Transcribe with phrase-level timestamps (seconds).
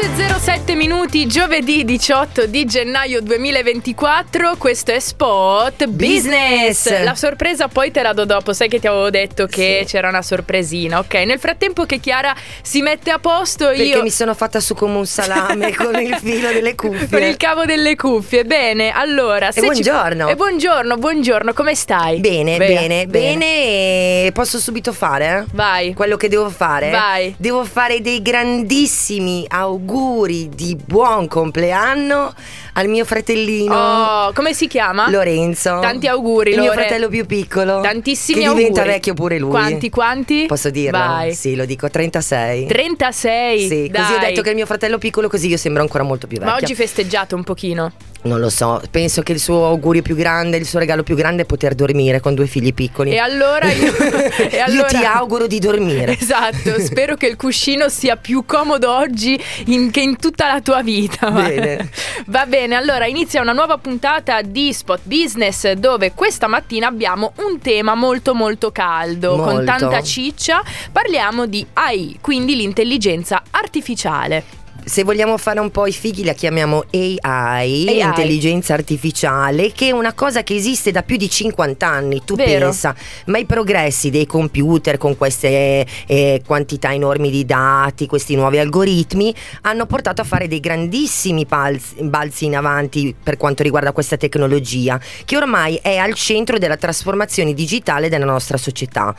[0.00, 4.54] 7.07 minuti, giovedì 18 di gennaio 2024.
[4.56, 6.84] Questo è Spot Business.
[6.84, 7.02] Business.
[7.02, 8.52] La sorpresa poi te la do dopo.
[8.52, 9.86] Sai che ti avevo detto che Sì.
[9.96, 11.14] c'era una sorpresina, ok?
[11.26, 12.32] Nel frattempo che Chiara
[12.62, 14.02] si mette a posto, Perché io.
[14.02, 17.08] mi sono fatta su come un salame con il filo delle cuffie.
[17.08, 18.44] Con il cavo delle cuffie.
[18.44, 19.50] Bene, allora.
[19.50, 20.28] ci- buongiorno.
[20.28, 22.20] E buongiorno, buongiorno, come stai?
[22.20, 25.44] Bene, bene, bene, e Posso subito fare?
[25.54, 25.92] Vai.
[25.92, 26.90] Quello che devo fare?
[26.90, 27.34] Vai.
[27.36, 29.86] Devo fare dei grandissimi auguri
[30.50, 32.34] di buon compleanno
[32.78, 35.10] al mio fratellino Oh, come si chiama?
[35.10, 35.78] Lorenzo.
[35.80, 37.80] Tanti auguri, Il mio fratello più piccolo.
[37.80, 38.64] Tantissimi che auguri.
[38.68, 39.50] diventa vecchio pure lui.
[39.50, 40.44] Quanti, quanti?
[40.46, 40.98] Posso dirlo?
[40.98, 41.34] Vai.
[41.34, 42.66] Sì, lo dico, 36.
[42.66, 43.68] 36.
[43.68, 44.00] Sì, dai.
[44.02, 46.38] così ho detto che è il mio fratello piccolo, così io sembro ancora molto più
[46.38, 46.52] vecchio.
[46.52, 47.92] Ma oggi festeggiate un pochino.
[48.20, 51.42] Non lo so, penso che il suo augurio più grande, il suo regalo più grande
[51.42, 53.12] è poter dormire con due figli piccoli.
[53.12, 56.18] E allora io, e Io allora- ti auguro di dormire.
[56.18, 60.82] Esatto, spero che il cuscino sia più comodo oggi in- che in tutta la tua
[60.82, 61.30] vita.
[61.30, 61.88] Bene.
[62.26, 67.58] Va bene, allora inizia una nuova puntata di Spot Business dove questa mattina abbiamo un
[67.60, 69.64] tema molto molto caldo, con Molto.
[69.64, 70.62] tanta ciccia.
[70.90, 74.57] Parliamo di AI, quindi l'intelligenza artificiale.
[74.88, 78.00] Se vogliamo fare un po' i fighi la chiamiamo AI, AI.
[78.00, 82.66] intelligenza artificiale, che è una cosa che esiste da più di 50 anni, tu Vero.
[82.66, 82.94] pensa,
[83.26, 89.34] ma i progressi dei computer con queste eh, quantità enormi di dati, questi nuovi algoritmi,
[89.62, 94.98] hanno portato a fare dei grandissimi balzi, balzi in avanti per quanto riguarda questa tecnologia,
[95.26, 99.14] che ormai è al centro della trasformazione digitale della nostra società.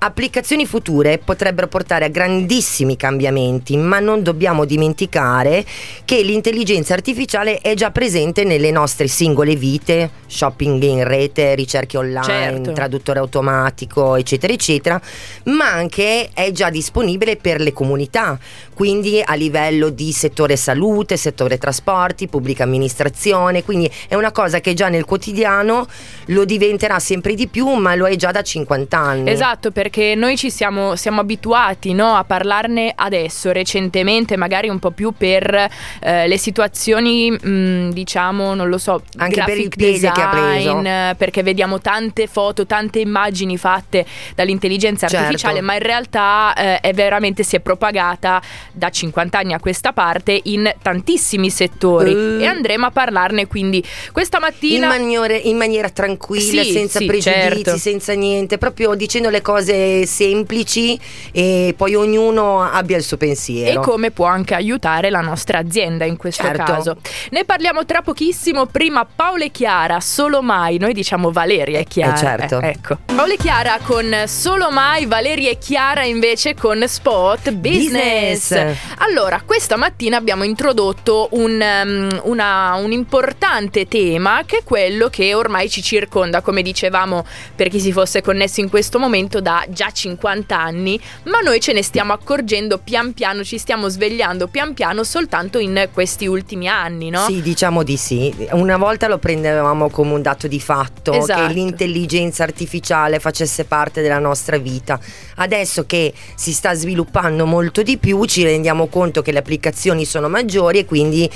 [0.00, 5.64] Applicazioni future potrebbero portare a grandissimi cambiamenti, ma non dobbiamo dimenticare
[6.04, 12.22] che l'intelligenza artificiale è già presente nelle nostre singole vite, shopping in rete, ricerche online,
[12.22, 12.72] Certo.
[12.74, 15.00] traduttore automatico, eccetera, eccetera,
[15.46, 18.38] ma anche è già disponibile per le comunità,
[18.74, 24.74] quindi a livello di settore salute, settore trasporti, pubblica amministrazione, quindi è una cosa che
[24.74, 25.88] già nel quotidiano
[26.26, 29.30] lo diventerà sempre di più, ma lo è già da 50 anni.
[29.30, 34.90] Esatto, perché noi ci siamo, siamo abituati no, a parlarne adesso, recentemente, magari un po'
[34.90, 35.68] più per
[36.00, 40.74] eh, le situazioni, mh, diciamo, non lo so, Anche per il piede che ha preso.
[40.80, 44.04] design, perché vediamo tante foto, tante immagini fatte
[44.34, 45.24] dall'intelligenza Certo.
[45.24, 48.40] artificiale, ma in realtà eh, è veramente si è propagata
[48.72, 52.42] da 50 anni a questa parte in tantissimi settori Eh.
[52.42, 53.82] e andremo a parlarne quindi
[54.12, 57.76] questa in, mattina maniere- in maniera tranquilla, Sì, senza sì, pregiudizi, certo.
[57.78, 60.98] senza niente, proprio dicendo le cose semplici
[61.32, 63.80] e poi ognuno abbia il suo e pensiero.
[63.80, 66.62] come può anche aiutare la nostra azienda in questo Certo.
[66.64, 66.96] caso.
[67.30, 68.66] Ne parliamo tra pochissimo.
[68.66, 70.78] Prima Paola e Chiara, solo mai.
[70.78, 72.14] Noi diciamo Valeria e Chiara.
[72.14, 72.60] Eh, certo.
[72.60, 72.98] Eh, ecco.
[73.06, 78.48] Paola e Chiara con solo mai, Valeria e Chiara invece con Spot Business.
[78.48, 78.76] Business.
[78.98, 85.34] Allora, questa mattina abbiamo introdotto un, um, una- un importante tema che è quello che
[85.34, 87.24] ormai ci circonda, come dicevamo
[87.54, 91.72] per chi si fosse connesso in questo momento da già 50 anni, ma noi ce
[91.72, 97.10] ne stiamo accorgendo pian piano, ci stiamo svegliando pian piano soltanto in questi ultimi anni,
[97.10, 97.24] no?
[97.26, 98.34] Sì, diciamo di sì.
[98.52, 101.46] Una volta lo prendevamo come un dato di fatto Esatto.
[101.46, 104.98] che l'intelligenza artificiale facesse parte della nostra vita.
[105.36, 110.28] Adesso che si sta sviluppando molto di più, ci rendiamo conto che le applicazioni sono
[110.28, 111.28] maggiori e quindi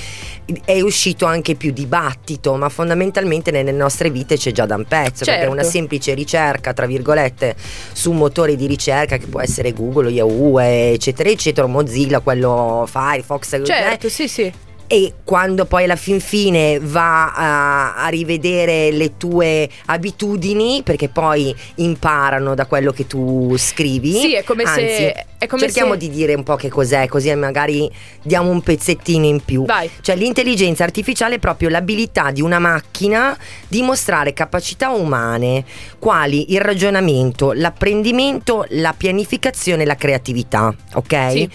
[0.64, 5.24] è uscito anche più dibattito, ma fondamentalmente nelle nostre vite c'è già da un pezzo,
[5.24, 5.50] perché Certo.
[5.52, 7.54] una semplice ricerca, tra virgolette,
[7.92, 13.52] su un motore di ricerca che può essere Google, Yahoo, eccetera, eccetera, Mozilla, quello Firefox,
[13.54, 14.52] eh, Certo, sì, sì.
[14.92, 21.54] E quando poi alla fin fine va a, a rivedere le tue abitudini perché poi
[21.76, 25.98] imparano da quello che tu scrivi Sì, è come Anzi, se è come cerchiamo se-
[25.98, 27.90] di dire un po' che cos'è così magari
[28.22, 29.90] diamo un pezzettino in più Vai.
[30.02, 33.34] cioè l'intelligenza artificiale è proprio l'abilità di una macchina
[33.68, 35.64] di mostrare capacità umane
[35.98, 41.50] quali il ragionamento l'apprendimento la pianificazione e la creatività ok Sì.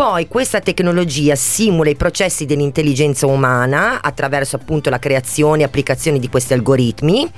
[0.00, 6.30] Poi questa tecnologia simula i processi dell'intelligenza umana attraverso appunto la creazione e applicazione di
[6.30, 7.30] questi algoritmi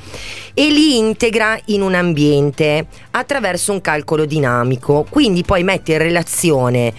[0.54, 5.04] e li integra in un ambiente attraverso un calcolo dinamico.
[5.10, 6.94] Quindi poi mette in relazione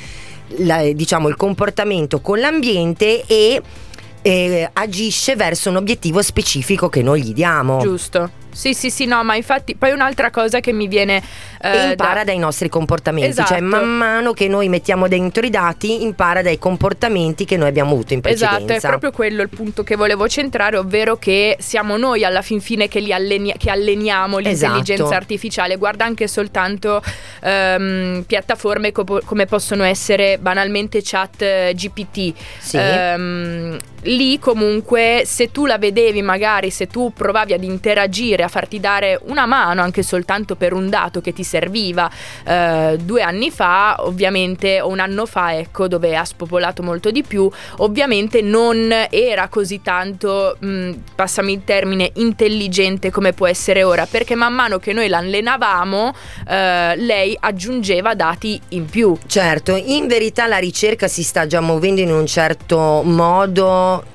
[0.58, 3.62] la- diciamo il comportamento con l'ambiente e
[4.22, 7.80] eh, agisce verso un obiettivo specifico che noi gli diamo.
[7.80, 8.43] Giusto.
[8.54, 11.22] Sì, sì, sì, no, ma infatti poi un'altra cosa che mi viene...
[11.62, 13.64] e eh, impara da- dai nostri comportamenti, cioè Esatto.
[13.64, 18.14] man mano che noi mettiamo dentro i dati impara dai comportamenti che noi abbiamo avuto
[18.14, 18.58] in precedenza.
[18.58, 22.62] Esatto, è proprio quello il punto che volevo centrare, ovvero che siamo noi alla fin
[22.62, 25.14] fine che, li alleni- che alleniamo l'intelligenza Esatto.
[25.16, 25.76] artificiale.
[25.78, 27.02] Guarda anche soltanto
[27.42, 32.34] ehm, piattaforme co- come possono essere banalmente chat eh, GPT.
[32.60, 32.78] Sì.
[32.78, 38.80] Ehm, lì comunque se tu la vedevi magari, se tu provavi ad interagire, a farti
[38.80, 42.10] dare una mano anche soltanto per un dato che ti serviva
[42.46, 47.24] eh, due anni fa, ovviamente, o un anno fa, ecco, dove ha spopolato molto di
[47.24, 54.06] più, ovviamente non era così tanto, mh, passami il termine, intelligente come può essere ora,
[54.06, 56.14] perché man mano che noi l'allenavamo,
[56.48, 59.18] eh, lei aggiungeva dati in più.
[59.26, 64.12] Certo, in verità la ricerca si sta già muovendo in un certo modo.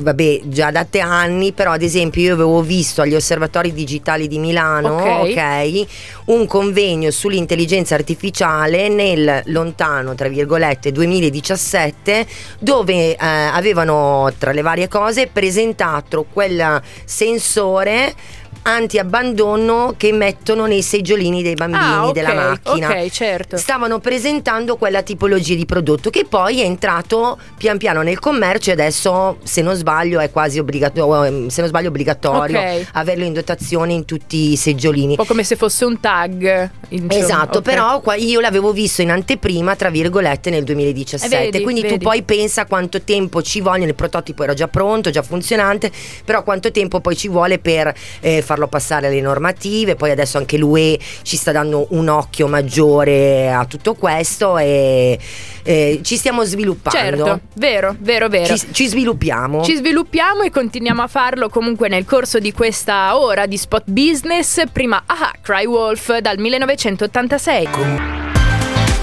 [0.00, 4.38] Vabbè, già da te anni, però ad esempio io avevo visto agli osservatori digitali di
[4.38, 5.30] Milano, Ok.
[5.30, 5.86] ok,
[6.26, 12.26] un convegno sull'intelligenza artificiale nel lontano, tra virgolette, 2017,
[12.58, 18.14] dove eh, avevano tra le varie cose presentato quel sensore
[18.62, 23.56] anti-abbandono che mettono nei seggiolini dei bambini ah, ok, della macchina Ok, certo.
[23.56, 28.72] stavano presentando quella tipologia di prodotto che poi è entrato pian piano nel commercio e
[28.74, 32.86] adesso se non sbaglio è quasi obbligatorio se non sbaglio obbligatorio Ok.
[32.92, 36.70] averlo in dotazione in tutti i seggiolini Un po' come se fosse un tag.
[37.08, 37.64] Esatto, ok.
[37.64, 41.36] però qua- io l'avevo visto in anteprima, tra virgolette, nel 2017.
[41.36, 41.98] Eh, vedi, quindi vedi.
[41.98, 45.90] tu poi pensa quanto tempo ci vogliono, il prototipo era già pronto, già funzionante,
[46.24, 49.94] però quanto tempo poi ci vuole per eh, farlo passare alle normative.
[49.94, 55.18] Poi adesso anche l'UE ci sta dando un occhio maggiore a tutto questo e
[55.62, 57.24] eh, ci stiamo sviluppando.
[57.24, 58.56] Certo, vero, vero, vero.
[58.56, 59.62] Ci, ci sviluppiamo.
[59.62, 64.62] Ci sviluppiamo e continuiamo a farlo comunque nel corso di questa ora di spot business.
[64.72, 68.19] Prima Aha, Cry Wolf dal 1986.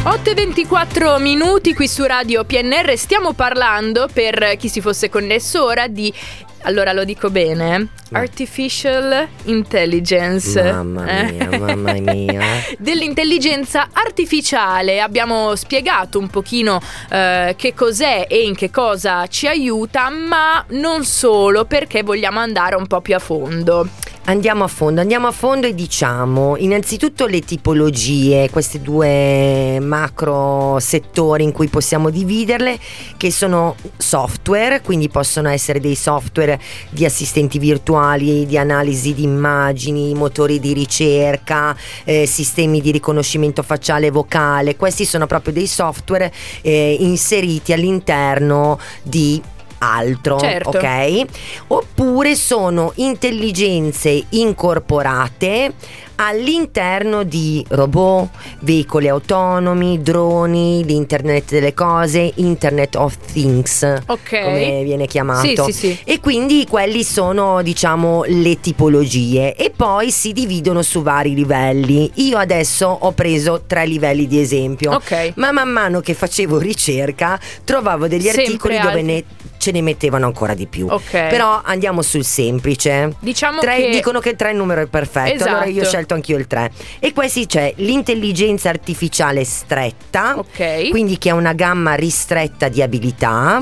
[0.04, 5.64] 8 e 24 minuti qui su Radio PNR stiamo parlando per chi si fosse connesso
[5.66, 6.14] ora di
[6.64, 11.58] allora lo dico bene Ma- Artificial Intelligence Mamma mia, Eh.
[11.58, 12.42] mamma mia.
[12.80, 15.00] dell'intelligenza artificiale.
[15.02, 16.80] Abbiamo spiegato un pochino
[17.10, 22.76] eh, che cos'è e in che cosa ci aiuta, ma non solo perché vogliamo andare
[22.76, 23.88] un po' più a fondo.
[24.30, 31.46] Andiamo a fondo, andiamo a fondo e diciamo innanzitutto le tipologie, questi due macro settori
[31.46, 32.78] in cui possiamo dividerle,
[33.16, 36.60] che sono software, quindi possono essere dei software
[36.90, 41.74] di assistenti virtuali, di analisi di immagini, motori di ricerca,
[42.04, 46.34] eh, sistemi di riconoscimento facciale e vocale, questi sono proprio dei software
[46.64, 49.42] eh, inseriti all'interno di
[49.80, 50.70] altro, Certo.
[50.70, 51.26] ok?
[51.68, 55.74] Oppure sono intelligenze incorporate
[56.20, 58.30] all'interno di robot,
[58.62, 64.42] veicoli autonomi, droni, l'internet delle cose, internet of things, Ok.
[64.44, 65.66] come viene chiamato.
[65.66, 66.00] Sì, sì, sì.
[66.04, 72.10] E quindi quelli sono, diciamo, le tipologie e poi si dividono su vari livelli.
[72.16, 74.94] Io adesso ho preso tre livelli di esempio.
[74.96, 75.34] Ok.
[75.36, 79.24] Ma man mano che facevo ricerca trovavo degli Sempre articoli dove ne,
[79.68, 80.88] ce ne mettevano ancora di più.
[80.90, 81.12] Ok.
[81.12, 83.14] Però andiamo sul semplice.
[83.20, 85.88] Diciamo Tre- che Dicono che il 3 è il numero perfetto, allora io ho Esatto.
[85.90, 86.72] scelto anch'io il 3.
[87.00, 90.90] E questi c'è l'intelligenza artificiale stretta, Ok.
[90.90, 93.62] quindi che ha una gamma ristretta di abilità.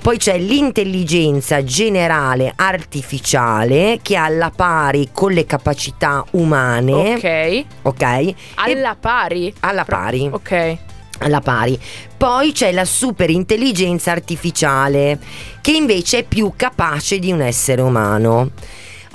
[0.00, 7.14] Poi c'è l'intelligenza generale artificiale che ha alla pari con le capacità umane.
[7.14, 7.64] Ok.
[7.82, 8.02] Ok?
[8.02, 9.52] E- Alla pari.
[9.60, 10.76] alla pari Ok.
[11.24, 11.78] Alla pari.
[12.16, 15.18] Poi c'è la super intelligenza artificiale
[15.60, 18.50] che invece è più capace di un essere umano.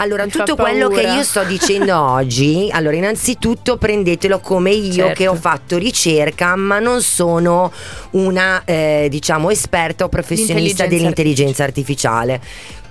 [0.01, 5.13] Allora, Mi tutto quello che io sto dicendo oggi, allora innanzitutto prendetelo come io Certo.
[5.13, 7.69] che ho fatto ricerca, ma non sono
[8.11, 10.53] una, eh, diciamo, esperta o professionista
[10.85, 12.41] L'intelligenza dell'intelligenza artificiale.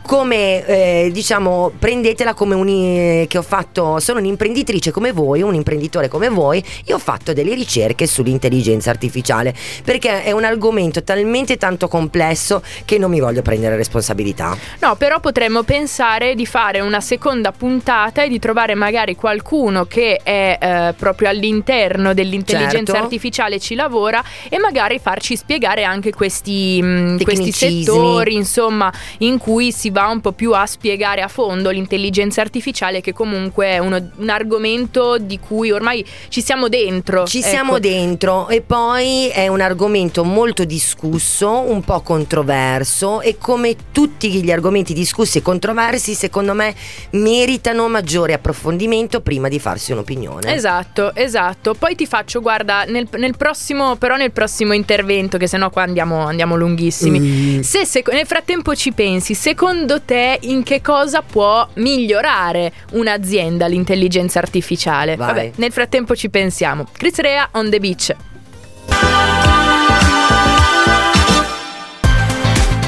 [0.08, 5.54] Come eh, diciamo, prendetela come un eh, che ho fatto, sono un'imprenditrice come voi, un
[5.54, 11.58] imprenditore come voi, io ho fatto delle ricerche sull'intelligenza artificiale perché è un argomento talmente
[11.58, 14.56] tanto complesso che non mi voglio prendere responsabilità.
[14.80, 20.20] No, però potremmo pensare di fare una seconda puntata e di trovare magari qualcuno che
[20.22, 23.02] è eh, proprio all'interno dell'intelligenza Certo.
[23.02, 27.84] artificiale ci lavora e magari farci spiegare anche questi, mh, questi Tecnicismi.
[27.84, 32.40] settori, insomma, in cui si va va un po' più a spiegare a fondo l'intelligenza
[32.40, 37.26] artificiale che comunque è uno, un argomento di cui ormai ci siamo dentro.
[37.26, 37.48] Ci ecco.
[37.48, 44.30] siamo dentro e poi è un argomento molto discusso, un po' controverso e come tutti
[44.30, 46.74] gli argomenti discussi e controversi secondo me
[47.10, 50.54] meritano maggiore approfondimento prima di farsi un'opinione.
[50.54, 51.74] Esatto, esatto.
[51.74, 56.24] Poi ti faccio, guarda, nel, nel prossimo, però nel prossimo intervento, che sennò qua andiamo,
[56.24, 57.18] andiamo lunghissimi.
[57.18, 57.60] Mm.
[57.60, 64.38] Se, se nel frattempo ci pensi, secondo te in che cosa può migliorare un'azienda l'intelligenza
[64.38, 65.16] artificiale?
[65.16, 65.26] Vai.
[65.26, 66.86] Vabbè, nel frattempo ci pensiamo.
[66.92, 68.14] Chris Rea on the beach.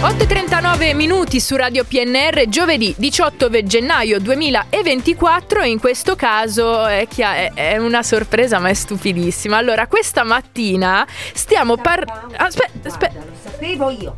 [0.02, 7.52] 8.39 minuti su Radio PNR, giovedì 18 gennaio 2024 e in questo caso è, chia-
[7.52, 9.58] è- una sorpresa ma è stupidissima.
[9.58, 12.34] Allora, questa mattina stiamo parlando...
[12.36, 14.16] Aspetta, aspetta, lo sapevo io.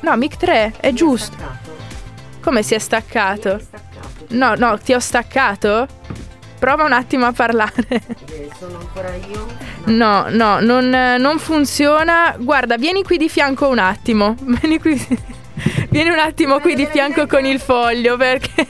[0.00, 1.65] no, Mic 3, è giusto.
[2.46, 3.60] Come si è staccato?
[4.28, 5.84] No, no, ti ho staccato?
[6.60, 7.72] Prova un attimo a parlare.
[8.56, 9.48] Sono ancora io?
[9.86, 12.36] No, no, non, non funziona.
[12.38, 14.36] Guarda, vieni qui di fianco un attimo.
[14.38, 14.94] Vieni qui.
[15.90, 18.68] Vieni un attimo qui di fianco con il foglio perché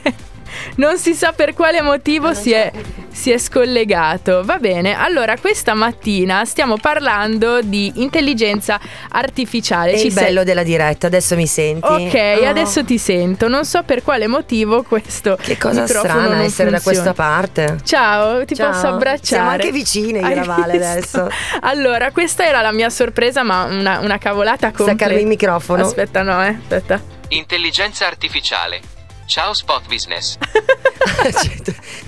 [0.75, 2.71] non si sa per quale motivo si è,
[3.11, 4.41] si è scollegato.
[4.43, 9.91] Va bene, allora questa mattina stiamo parlando di intelligenza artificiale.
[9.93, 11.85] È Ci il sei- bello della diretta, adesso mi senti?
[11.87, 13.47] Ok, Oh, adesso ti sento.
[13.47, 17.13] Non so per quale motivo questo Che cosa microfono strana non essere da funziona.
[17.13, 17.77] questa parte.
[17.83, 18.71] Ciao, ti Ciao.
[18.71, 19.25] posso abbracciare?
[19.25, 21.29] Siamo anche vicine la Vale adesso.
[21.61, 24.93] Allora, questa era la mia sorpresa, ma una, una cavolata completa.
[24.93, 25.83] Staccarmi il microfono.
[25.83, 27.01] Aspetta, no, eh, aspetta.
[27.29, 28.79] Intelligenza artificiale.
[29.27, 30.37] Ciao Spot Business.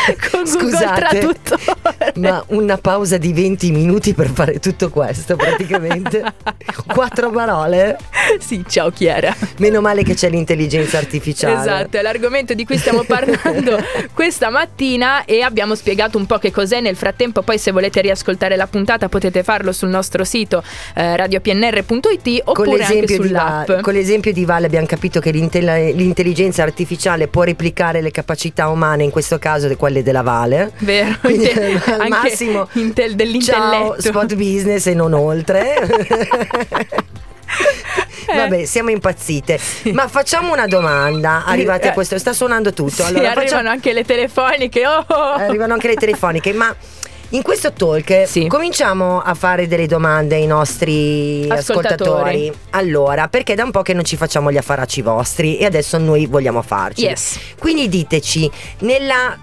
[0.30, 2.12] Con Google Scusate, Traduttore.
[2.16, 6.22] ma una pausa di 20 minuti per fare tutto questo praticamente.
[6.86, 7.96] Quattro parole.
[8.38, 9.34] sì, ciao Chiara.
[9.58, 11.60] Meno male che c'è l'intelligenza artificiale.
[11.60, 13.78] Esatto, è l'argomento di cui stiamo parlando
[14.14, 16.80] questa mattina e abbiamo spiegato un po' che cos'è.
[16.80, 20.62] Nel frattempo, poi se volete riascoltare la puntata potete farlo sul nostro sito
[20.94, 23.66] eh, radiopnr.it oppure anche sull'app.
[23.68, 28.68] Va- con l'esempio di Vale abbiamo capito che l'intell- l'intelligenza artificiale può replicare le capacità
[28.68, 30.72] umane, in questo caso de- quelle della Vale.
[30.78, 33.96] Vero, Quindi, Inte- al massimo intel- dell'intelletto.
[34.00, 35.76] Ciao, spot business e non oltre.
[38.26, 38.36] Eh.
[38.36, 39.58] Vabbè, siamo impazzite.
[39.92, 41.42] Ma facciamo una domanda.
[41.44, 41.94] Arrivate a Eh.
[41.94, 42.90] questo, sta suonando tutto.
[42.90, 44.86] Sì, Allora, arrivano facciamo- anche le telefoniche.
[44.86, 45.32] Oh, oh, oh.
[45.34, 46.72] arrivano anche le telefoniche, ma
[47.30, 48.46] in questo talk Sì.
[48.46, 51.88] cominciamo a fare delle domande ai nostri Ascoltatori.
[51.88, 52.52] ascoltatori.
[52.70, 56.26] Allora, perché da un po' che non ci facciamo gli affaracci vostri e adesso noi
[56.26, 57.02] vogliamo farci.
[57.02, 57.36] Yes.
[57.58, 58.48] Quindi diteci,
[58.80, 59.36] nella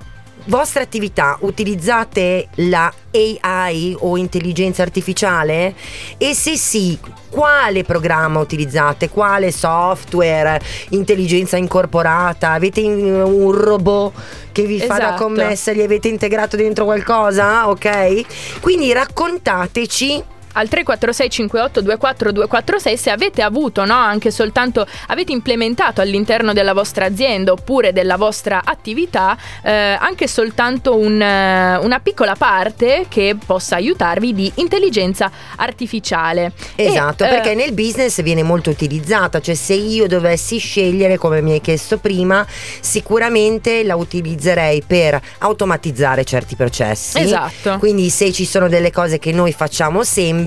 [0.48, 5.74] vostra attività utilizzate la AI o intelligenza artificiale?
[6.18, 6.98] E se sì,
[7.30, 9.10] quale programma utilizzate?
[9.10, 10.60] Quale software?
[10.90, 12.52] Intelligenza incorporata?
[12.52, 14.14] Avete un robot
[14.52, 15.24] che vi fa da Esatto.
[15.24, 15.72] commessa?
[15.72, 17.70] Gli avete integrato dentro qualcosa?
[17.70, 18.60] Ok?
[18.60, 20.24] Quindi raccontateci
[20.58, 26.74] al 346 58 24 246 se avete avuto no, anche soltanto avete implementato all'interno della
[26.74, 33.36] vostra azienda oppure della vostra attività eh, anche soltanto un, eh, una piccola parte che
[33.44, 39.56] possa aiutarvi di intelligenza artificiale Esatto, E, eh, perché nel business viene molto utilizzata, cioè
[39.56, 42.46] se io dovessi scegliere, come mi hai chiesto prima,
[42.80, 47.20] sicuramente la utilizzerei per automatizzare certi processi.
[47.20, 50.47] esatto Quindi se ci sono delle cose che noi facciamo sempre,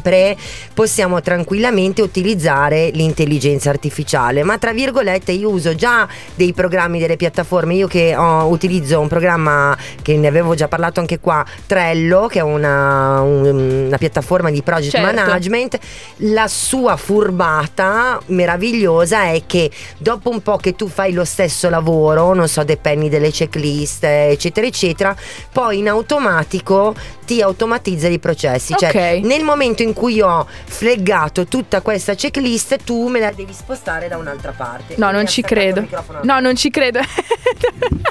[0.75, 7.75] possiamo tranquillamente utilizzare l'intelligenza artificiale, ma tra virgolette io uso già dei programmi delle piattaforme,
[7.75, 12.39] io che ho- utilizzo un programma che ne avevo già parlato anche qua, Trello, che
[12.39, 15.15] è una, un- una piattaforma di project Certo.
[15.15, 15.79] management,
[16.19, 22.35] la sua furbata meravigliosa è che dopo un po' che tu fai lo stesso lavoro,
[22.35, 25.17] non so, depenni delle checklist, eccetera, eccetera,
[25.53, 28.75] poi in automatico ti automatizza i processi.
[28.77, 28.89] Cioè,
[29.19, 29.25] Ok.
[29.25, 34.17] nel momento in cui ho flaggato tutta questa checklist, tu me la devi spostare da
[34.17, 34.95] un'altra parte.
[34.99, 35.87] no non ci credo
[36.23, 37.01] no non ci credo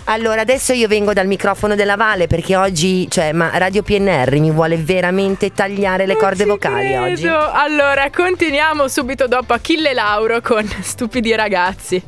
[0.05, 4.49] Allora, adesso io vengo dal microfono della Vale perché oggi, cioè, ma Radio PNR mi
[4.49, 7.03] vuole veramente tagliare le Non corde vocali credo.
[7.03, 7.27] oggi.
[7.27, 12.01] Allora, continuiamo subito dopo Achille Lauro con Stupidi ragazzi.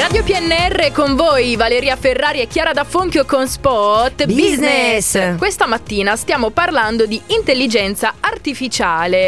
[0.00, 5.36] Radio PNR con voi, Valeria Ferrari e Chiara da Fonchio con Spot Business.
[5.36, 8.29] Questa mattina stiamo parlando di intelligenza artificiale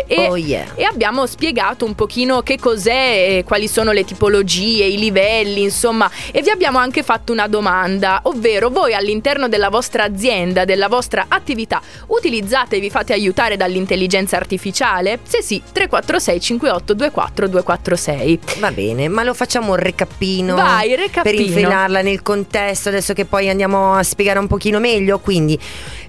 [0.07, 0.67] e, Oh yeah.
[0.75, 6.43] e abbiamo spiegato un pochino che cos'è, quali sono le tipologie, i livelli, insomma, e
[6.43, 11.81] vi abbiamo anche fatto una domanda, ovvero voi all'interno della vostra azienda, della vostra attività,
[12.07, 15.19] utilizzate e vi fate aiutare dall'intelligenza artificiale?
[15.23, 18.39] Se sì, 346 58 24 246.
[18.59, 21.41] Va bene, ma lo facciamo un recappino Vai, per recappino.
[21.43, 25.19] infilarla nel contesto, adesso che poi andiamo a spiegare un pochino meglio.
[25.19, 25.59] Quindi,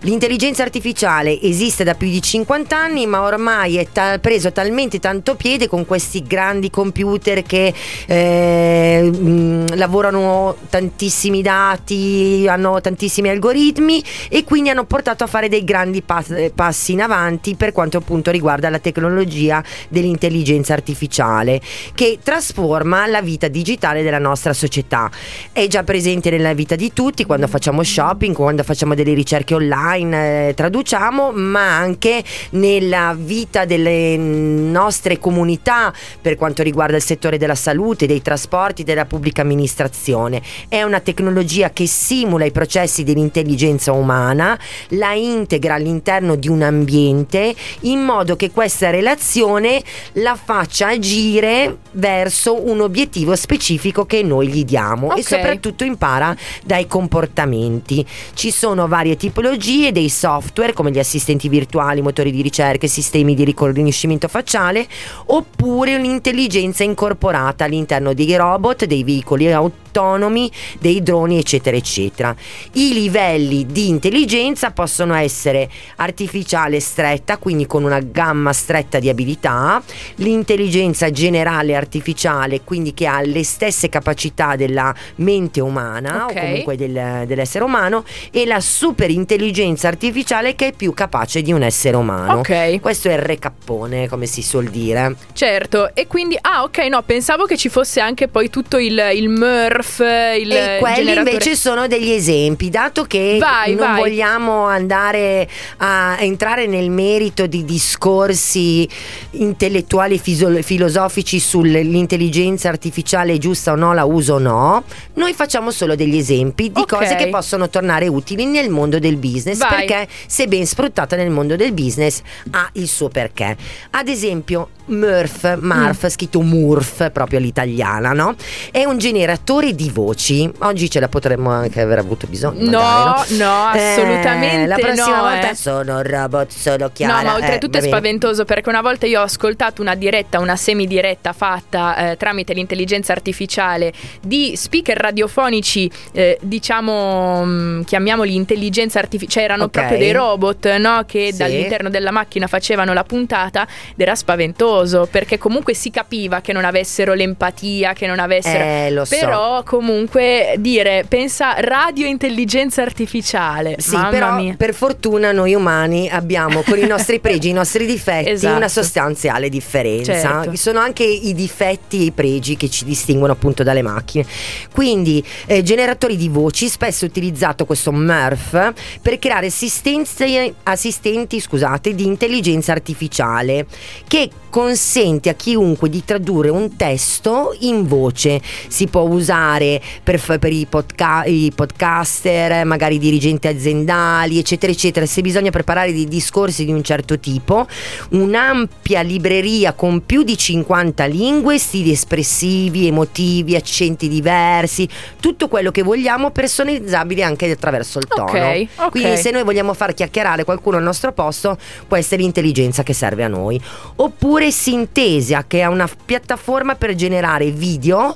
[0.03, 5.35] l'intelligenza artificiale esiste da più di 50 anni, ma ormai è ta- preso talmente tanto
[5.35, 7.73] piede con questi grandi computer che
[8.05, 15.63] eh, mh, lavorano tantissimi dati, hanno tantissimi algoritmi e quindi hanno portato a fare dei
[15.63, 21.61] grandi pas- passi in avanti per quanto appunto riguarda la tecnologia dell'intelligenza artificiale
[21.93, 25.09] che trasforma la vita digitale della nostra società.
[25.51, 29.92] È già presente nella vita di tutti quando facciamo shopping, quando facciamo delle ricerche online,
[29.95, 37.55] eh, traduciamo, ma anche nella vita delle nostre comunità per quanto riguarda il settore della
[37.55, 40.41] salute, dei trasporti, della pubblica amministrazione.
[40.67, 44.57] È una tecnologia che simula i processi dell'intelligenza umana,
[44.89, 49.81] la integra all'interno di un ambiente in modo che questa relazione
[50.13, 55.17] la faccia agire verso un obiettivo specifico che noi gli diamo Ok.
[55.17, 58.05] e soprattutto impara dai comportamenti.
[58.33, 63.35] Ci sono varie tipologie dei software come gli assistenti virtuali, motori di ricerca, e sistemi
[63.35, 64.87] di riconoscimento facciale
[65.25, 72.35] oppure un'intelligenza incorporata all'interno dei robot, dei veicoli autonomi, dei droni eccetera eccetera.
[72.73, 79.81] I livelli di intelligenza possono essere artificiale stretta, quindi con una gamma stretta di abilità,
[80.15, 86.35] l'intelligenza generale artificiale, quindi che ha le stesse capacità della mente umana Ok.
[86.35, 91.63] o comunque del- dell'essere umano, e la superintelligenza artificiale che è più capace di un
[91.63, 92.39] essere umano.
[92.39, 92.79] Ok.
[92.79, 95.15] Questo è il recappone, come si suol dire.
[95.33, 99.29] Certo, e quindi, ah ok, no, pensavo che ci fosse anche poi tutto il, il
[99.29, 103.99] Murph, il e quelli generatore- invece sono degli esempi, dato che Vai, non vai.
[104.01, 108.87] vogliamo andare a entrare nel merito di discorsi
[109.31, 115.71] intellettuali e fiso- filosofici sull'intelligenza artificiale giusta o no, la uso o no, noi facciamo
[115.71, 116.97] solo degli esempi di Ok.
[116.97, 119.85] cose che possono tornare utili nel mondo del business, Vai.
[119.85, 123.55] perché se ben sfruttata nel mondo del business ha il suo perché.
[123.91, 128.35] Ad esempio, Murph, Marf, scritto Murph proprio all'italiana, no?
[128.71, 130.49] È un generatore di voci.
[130.59, 132.69] Oggi ce la potremmo anche aver avuto bisogno.
[132.69, 135.55] No, magari, no, Eh, assolutamente La prossima no, volta eh.
[135.55, 137.17] sono un robot, sono chiara.
[137.17, 140.55] No, ma oltretutto eh, è spaventoso perché una volta io ho ascoltato una diretta, una
[140.57, 149.42] semidiretta fatta eh, tramite l'intelligenza artificiale di speaker radiofonici, eh, diciamo, mh, chiamiamoli intelligenza artificiale,
[149.43, 149.71] cioè erano Ok.
[149.71, 151.03] proprio dei robot, no?
[151.05, 151.37] Che Sì.
[151.37, 156.65] dall'interno della macchina facevano la puntata ed era spaventoso perché comunque si capiva che non
[156.65, 158.63] avessero l'empatia, che non avessero...
[158.63, 159.15] Eh, lo so.
[159.17, 163.75] Però comunque dire, pensa radio intelligenza artificiale.
[163.79, 164.55] Sì, Mamma però mia.
[164.57, 168.55] per fortuna noi umani abbiamo con i nostri pregi, i nostri difetti Esatto.
[168.55, 170.13] una sostanziale differenza.
[170.13, 170.55] Certo.
[170.55, 174.25] Sono anche i difetti e i pregi che ci distinguono appunto dalle macchine.
[174.71, 182.05] Quindi eh, generatori di voci, spesso utilizzato questo Murph per creare assistenze- assistenti scusate, di
[182.05, 183.65] intelligenza artificiale
[184.07, 188.39] che consente a chiunque di tradurre un testo in voce.
[188.67, 195.07] Si può usare per, per i, podca- i podcaster, magari dirigenti aziendali, eccetera, eccetera.
[195.07, 197.65] Se bisogna preparare dei discorsi di un certo tipo,
[198.09, 204.87] un'ampia libreria con più di 50 lingue, stili espressivi, emotivi, accenti diversi,
[205.19, 208.29] tutto quello che vogliamo personalizzabile anche attraverso il tono.
[208.29, 208.89] Ok, ok.
[208.91, 211.57] Quindi se noi vogliamo far chiacchierare qualcuno al nostro posto,
[211.87, 213.57] questa è l'intelligenza che serve a noi.
[213.95, 218.13] Oppure Synthesia, che è una piattaforma per generare video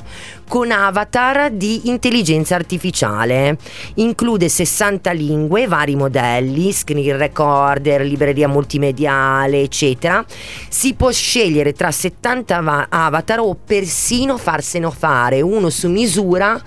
[0.48, 3.58] con avatar di intelligenza artificiale.
[3.96, 10.24] Include 60 lingue, vari modelli, screen recorder, libreria multimediale, eccetera.
[10.70, 16.62] Si può scegliere tra 70 va- avatar o persino farsene fare uno su misura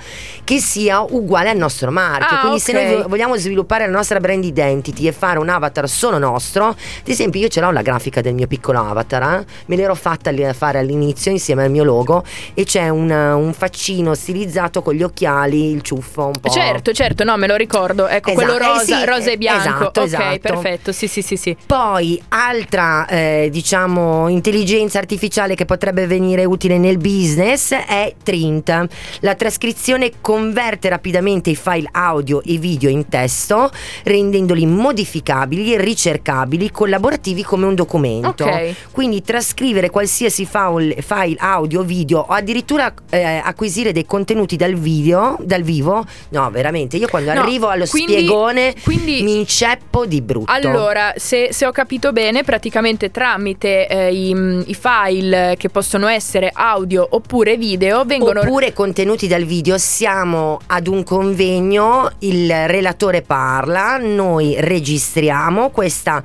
[0.45, 2.37] che sia uguale al nostro marchio.
[2.37, 2.83] Ah, Quindi se ok.
[2.83, 6.69] noi vo- vogliamo sviluppare la nostra brand brand identity e fare un avatar solo nostro.
[6.69, 9.45] Ad esempio, io ce l'ho la grafica del mio piccolo avatar, eh?
[9.67, 12.23] me l'ero fatta fare all'inizio insieme al mio logo
[12.55, 16.49] e c'è un, un faccino stilizzato con gli occhiali, il ciuffo un po'.
[16.49, 18.07] Certo, certo, no, me lo ricordo.
[18.07, 19.69] Ecco, Esatto, quello eh rosa, sì, rosa e eh, bianco.
[19.69, 20.39] esatto, ok, esatto.
[20.39, 20.93] perfetto.
[20.93, 21.57] Sì, sì, sì, sì.
[21.67, 28.87] Poi altra eh, diciamo intelligenza artificiale che potrebbe venire utile nel business è Trint.
[29.21, 33.71] La trascrizione converte rapidamente i file audio e video in testo,
[34.21, 38.45] rendendoli modificabili, ricercabili, collaborativi come un documento.
[38.45, 38.75] Ok.
[38.91, 45.37] Quindi trascrivere qualsiasi file, file audio, video o addirittura eh, acquisire dei contenuti dal video,
[45.41, 46.05] dal vivo.
[46.31, 50.53] No, veramente, io quando No, arrivo allo quindi- spiegone quindi- mi inceppo di brutto.
[50.53, 56.51] Allora, se, se ho capito bene, praticamente tramite eh, i, i file che possono essere
[56.53, 63.97] audio oppure video vengono Oppure contenuti dal video, siamo ad un convegno, il relatore parla,
[64.15, 66.23] noi registriamo questa,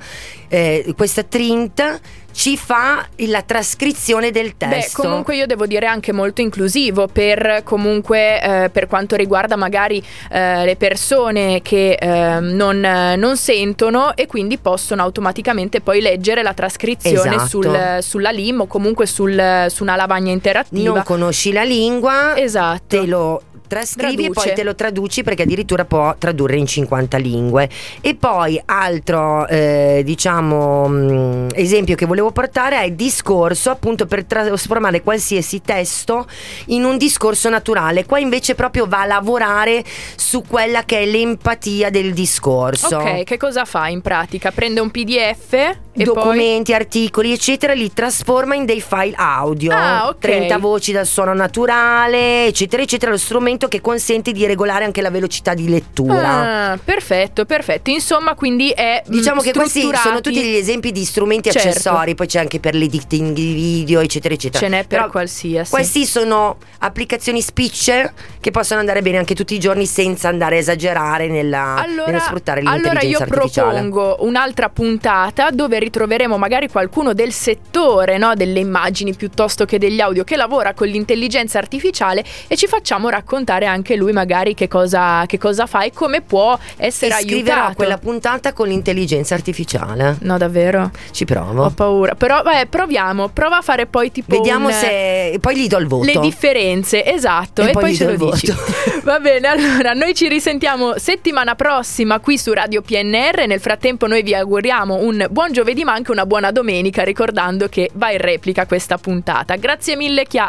[0.48, 2.00] eh, questa trint
[2.36, 5.00] ci fa la trascrizione del Beh, testo.
[5.00, 10.66] comunque io devo dire anche molto inclusivo per comunque eh, per quanto riguarda magari eh,
[10.66, 12.78] le persone che eh, non,
[13.16, 17.46] non sentono e quindi possono automaticamente poi leggere la trascrizione Esatto.
[17.48, 20.92] sul- sulla LIM o comunque sul- su una lavagna interattiva.
[20.92, 22.84] non conosci la lingua, esatto.
[23.00, 24.46] te lo trascrivi e Traduce.
[24.46, 27.68] poi te lo traduci perché addirittura può tradurre in 50 lingue.
[28.00, 35.02] E poi altro eh, diciamo mh, esempio che volevo portare è discorso appunto per trasformare
[35.02, 36.26] qualsiasi testo
[36.66, 38.04] in un discorso naturale.
[38.04, 39.84] Qua invece proprio va a lavorare
[40.16, 42.96] su quella che è l'empatia del discorso.
[42.96, 44.50] Ok, che cosa fa in pratica?
[44.50, 45.52] Prende un PDF
[45.98, 49.72] e poi documenti, articoli, eccetera, li trasforma in dei file audio.
[49.72, 50.18] Ah, ok.
[50.18, 53.10] 30 voci dal suono naturale, eccetera, eccetera.
[53.10, 56.72] Lo strumento che consente di regolare anche la velocità di lettura.
[56.72, 57.90] Ah, perfetto, perfetto.
[57.90, 61.68] Insomma, quindi è mm, Diciamo che questi sono tutti gli esempi di strumenti Certo.
[61.68, 64.58] accessori, poi c'è anche per l'editing di video, eccetera, eccetera.
[64.58, 65.70] ce n'è per Però qualsiasi.
[65.70, 70.58] Questi sono applicazioni spicce che possono andare bene anche tutti i giorni senza andare a
[70.58, 77.32] esagerare nella, nello sfruttare allora io l'intelligenza propongo un'altra puntata dove ritroveremo magari qualcuno del
[77.32, 82.66] settore no, delle immagini piuttosto che degli audio che lavora con l'intelligenza artificiale e ci
[82.66, 87.16] facciamo raccontare anche lui magari che cosa, che cosa fa e come può essere E
[87.16, 87.74] aiutato.
[87.74, 90.16] quella puntata con l'intelligenza artificiale.
[90.20, 90.90] No, davvero?
[91.12, 91.64] Ci provo.
[91.64, 92.14] Ho paura.
[92.14, 93.28] Però, vabbè, proviamo.
[93.28, 94.34] Prova a fare poi tipo.
[94.36, 95.38] Vediamo un- se.
[95.40, 96.04] Poi gli do il voto.
[96.06, 98.50] Le differenze, esatto, E e, poi poi, ce lo dici.
[98.50, 98.62] voto.
[99.04, 103.44] Va bene, allora noi ci risentiamo settimana prossima qui su Radio PNR.
[103.46, 107.90] Nel frattempo noi vi auguriamo un buon giovedì ma anche una buona domenica ricordando che
[107.94, 109.54] va in replica questa puntata.
[109.56, 110.44] Grazie mille Chia.